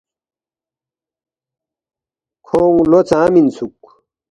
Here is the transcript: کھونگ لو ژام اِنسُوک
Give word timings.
کھونگ 2.45 2.77
لو 2.89 2.99
ژام 3.09 3.33
اِنسُوک 3.37 3.79